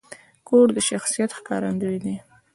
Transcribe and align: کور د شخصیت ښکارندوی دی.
کور 0.47 0.67
د 0.75 0.77
شخصیت 0.89 1.31
ښکارندوی 1.37 1.97
دی. 2.03 2.15